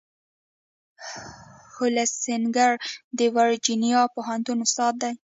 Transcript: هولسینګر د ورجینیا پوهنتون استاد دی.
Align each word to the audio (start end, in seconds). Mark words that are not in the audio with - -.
هولسینګر 1.73 2.73
د 3.17 3.19
ورجینیا 3.37 4.01
پوهنتون 4.15 4.57
استاد 4.65 4.93
دی. 5.01 5.13